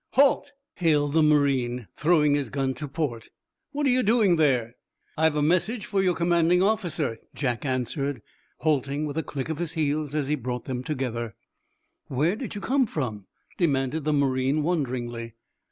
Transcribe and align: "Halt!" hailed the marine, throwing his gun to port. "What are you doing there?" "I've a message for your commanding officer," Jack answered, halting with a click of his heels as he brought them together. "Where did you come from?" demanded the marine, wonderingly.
"Halt!" 0.13 0.51
hailed 0.77 1.13
the 1.13 1.21
marine, 1.21 1.87
throwing 1.95 2.33
his 2.33 2.49
gun 2.49 2.73
to 2.73 2.87
port. 2.87 3.29
"What 3.71 3.85
are 3.85 3.91
you 3.91 4.01
doing 4.01 4.37
there?" 4.37 4.73
"I've 5.15 5.35
a 5.35 5.43
message 5.43 5.85
for 5.85 6.01
your 6.01 6.15
commanding 6.15 6.63
officer," 6.63 7.19
Jack 7.35 7.65
answered, 7.65 8.23
halting 8.61 9.05
with 9.05 9.19
a 9.19 9.21
click 9.21 9.47
of 9.49 9.59
his 9.59 9.73
heels 9.73 10.15
as 10.15 10.27
he 10.27 10.33
brought 10.33 10.65
them 10.65 10.83
together. 10.83 11.35
"Where 12.07 12.35
did 12.35 12.55
you 12.55 12.61
come 12.61 12.87
from?" 12.87 13.27
demanded 13.59 14.03
the 14.03 14.11
marine, 14.11 14.63
wonderingly. 14.63 15.35